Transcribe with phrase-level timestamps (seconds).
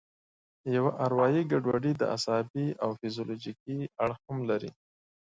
[0.75, 4.71] یوه اروایي ګډوډي ده چې عصبي او فزیولوژیکي اړخ هم لري.